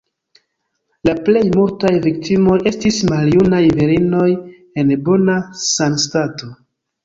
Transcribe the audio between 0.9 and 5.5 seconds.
La plej multaj viktimoj estis maljunaj virinoj en bona